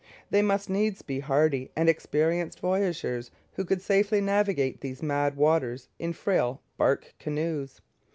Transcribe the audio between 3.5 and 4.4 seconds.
who could safely